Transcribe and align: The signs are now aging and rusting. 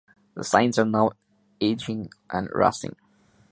The 0.33 0.43
signs 0.43 0.79
are 0.79 0.85
now 0.85 1.11
aging 1.61 2.09
and 2.31 2.49
rusting. 2.55 2.95